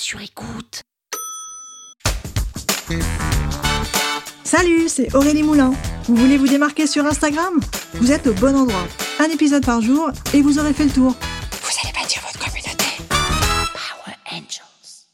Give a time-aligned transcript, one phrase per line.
[0.00, 0.82] sur écoute.
[4.44, 5.72] Salut, c'est Aurélie Moulin.
[6.04, 7.60] Vous voulez vous démarquer sur Instagram?
[7.94, 8.88] Vous êtes au bon endroit.
[9.18, 11.10] Un épisode par jour et vous aurez fait le tour.
[11.12, 12.84] Vous allez bâtir votre communauté.
[13.10, 15.04] Power Angels.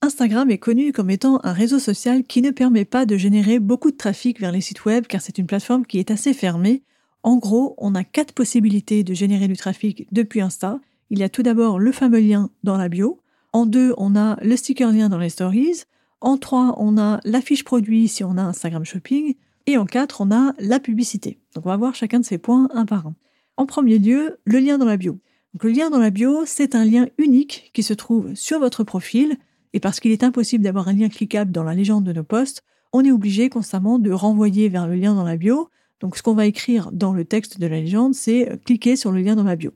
[0.00, 3.90] Instagram est connu comme étant un réseau social qui ne permet pas de générer beaucoup
[3.90, 6.82] de trafic vers les sites web car c'est une plateforme qui est assez fermée.
[7.22, 10.80] En gros, on a quatre possibilités de générer du trafic depuis Insta.
[11.10, 13.20] Il y a tout d'abord le fameux lien dans la bio.
[13.52, 15.82] En deux, on a le sticker lien dans les stories.
[16.20, 19.34] En trois, on a la fiche produit si on a Instagram Shopping.
[19.66, 21.38] Et en quatre, on a la publicité.
[21.54, 23.14] Donc on va voir chacun de ces points un par un.
[23.56, 25.18] En premier lieu, le lien dans la bio.
[25.52, 28.84] Donc le lien dans la bio, c'est un lien unique qui se trouve sur votre
[28.84, 29.36] profil.
[29.72, 32.62] Et parce qu'il est impossible d'avoir un lien cliquable dans la légende de nos posts,
[32.92, 35.68] on est obligé constamment de renvoyer vers le lien dans la bio.
[36.00, 39.20] Donc ce qu'on va écrire dans le texte de la légende, c'est cliquer sur le
[39.20, 39.72] lien dans la bio.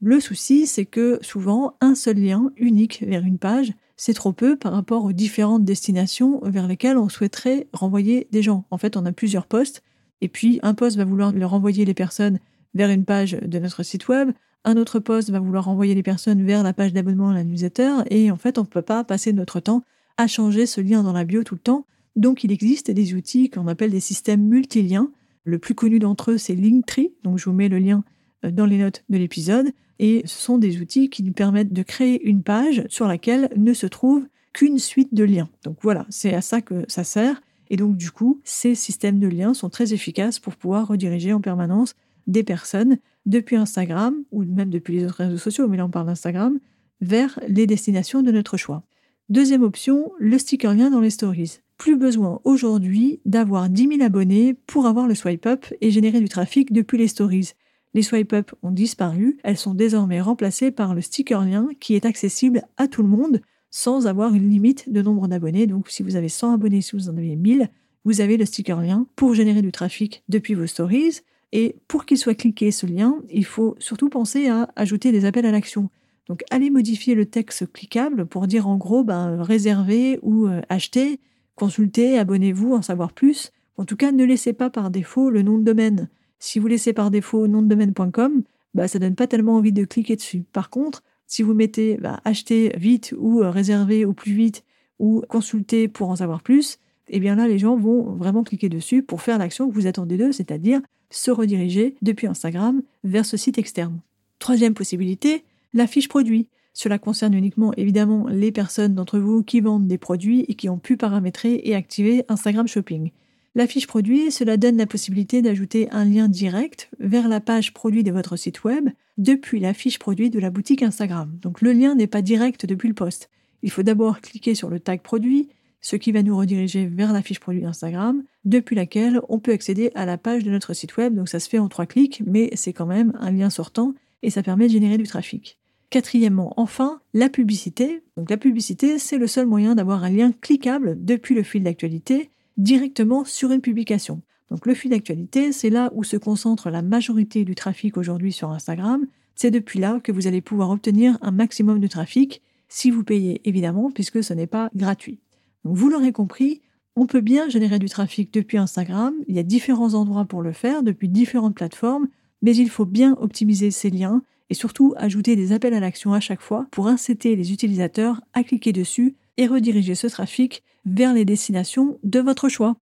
[0.00, 4.56] Le souci, c'est que souvent, un seul lien unique vers une page, c'est trop peu
[4.56, 8.64] par rapport aux différentes destinations vers lesquelles on souhaiterait renvoyer des gens.
[8.70, 9.82] En fait, on a plusieurs postes,
[10.20, 12.38] et puis un poste va vouloir leur renvoyer les personnes
[12.74, 14.30] vers une page de notre site web,
[14.64, 18.02] un autre poste va vouloir renvoyer les personnes vers la page d'abonnement à la newsletter,
[18.08, 19.82] et en fait, on ne peut pas passer notre temps
[20.16, 21.86] à changer ce lien dans la bio tout le temps.
[22.14, 25.10] Donc, il existe des outils qu'on appelle des systèmes multiliens.
[25.42, 28.04] Le plus connu d'entre eux, c'est Linktree, donc je vous mets le lien
[28.42, 29.70] dans les notes de l'épisode.
[29.98, 33.72] Et ce sont des outils qui nous permettent de créer une page sur laquelle ne
[33.72, 35.48] se trouve qu'une suite de liens.
[35.64, 37.40] Donc voilà, c'est à ça que ça sert.
[37.70, 41.40] Et donc du coup, ces systèmes de liens sont très efficaces pour pouvoir rediriger en
[41.40, 41.94] permanence
[42.26, 46.06] des personnes depuis Instagram, ou même depuis les autres réseaux sociaux, mais là on parle
[46.06, 46.58] d'Instagram,
[47.00, 48.84] vers les destinations de notre choix.
[49.28, 51.60] Deuxième option, le sticker lien dans les stories.
[51.76, 56.28] Plus besoin aujourd'hui d'avoir 10 000 abonnés pour avoir le swipe up et générer du
[56.28, 57.52] trafic depuis les stories.
[57.94, 62.04] Les swipe up ont disparu, elles sont désormais remplacées par le sticker lien qui est
[62.04, 63.40] accessible à tout le monde
[63.70, 65.66] sans avoir une limite de nombre d'abonnés.
[65.66, 67.68] Donc si vous avez 100 abonnés, si vous en avez 1000,
[68.04, 71.20] vous avez le sticker lien pour générer du trafic depuis vos stories.
[71.52, 75.46] Et pour qu'il soit cliqué ce lien, il faut surtout penser à ajouter des appels
[75.46, 75.88] à l'action.
[76.28, 81.20] Donc allez modifier le texte cliquable pour dire en gros ben, réserver ou euh, acheter,
[81.54, 83.50] consulter, abonnez-vous, en savoir plus.
[83.78, 86.08] En tout cas, ne laissez pas par défaut le nom de domaine.
[86.38, 88.42] Si vous laissez par défaut nom de domaine.com,
[88.74, 90.44] bah, ça donne pas tellement envie de cliquer dessus.
[90.52, 94.64] Par contre, si vous mettez bah, acheter vite ou euh, réserver au plus vite
[94.98, 96.78] ou consulter pour en savoir plus,
[97.08, 100.16] eh bien là, les gens vont vraiment cliquer dessus pour faire l'action que vous attendez
[100.16, 104.00] d'eux, c'est-à-dire se rediriger depuis Instagram vers ce site externe.
[104.38, 106.48] Troisième possibilité, la fiche produit.
[106.72, 110.78] Cela concerne uniquement évidemment les personnes d'entre vous qui vendent des produits et qui ont
[110.78, 113.10] pu paramétrer et activer Instagram Shopping.
[113.58, 118.04] La fiche produit, cela donne la possibilité d'ajouter un lien direct vers la page produit
[118.04, 121.36] de votre site web depuis la fiche produit de la boutique Instagram.
[121.42, 123.30] Donc le lien n'est pas direct depuis le post.
[123.64, 125.48] Il faut d'abord cliquer sur le tag produit,
[125.80, 129.90] ce qui va nous rediriger vers la fiche produit Instagram, depuis laquelle on peut accéder
[129.96, 131.16] à la page de notre site web.
[131.16, 133.92] Donc ça se fait en trois clics, mais c'est quand même un lien sortant
[134.22, 135.58] et ça permet de générer du trafic.
[135.90, 138.04] Quatrièmement, enfin, la publicité.
[138.16, 142.30] Donc la publicité, c'est le seul moyen d'avoir un lien cliquable depuis le fil d'actualité
[142.58, 144.20] directement sur une publication.
[144.50, 148.50] Donc le fil d'actualité, c'est là où se concentre la majorité du trafic aujourd'hui sur
[148.50, 149.06] Instagram.
[149.34, 153.40] C'est depuis là que vous allez pouvoir obtenir un maximum de trafic, si vous payez
[153.44, 155.20] évidemment, puisque ce n'est pas gratuit.
[155.64, 156.60] Donc vous l'aurez compris,
[156.96, 160.52] on peut bien générer du trafic depuis Instagram, il y a différents endroits pour le
[160.52, 162.08] faire, depuis différentes plateformes,
[162.42, 166.20] mais il faut bien optimiser ces liens et surtout ajouter des appels à l'action à
[166.20, 171.24] chaque fois pour inciter les utilisateurs à cliquer dessus et rediriger ce trafic vers les
[171.24, 172.76] destinations de votre choix.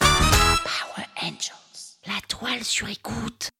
[0.00, 3.50] Power Angels, la toile sur écoute.